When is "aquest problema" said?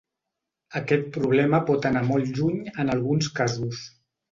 0.79-1.59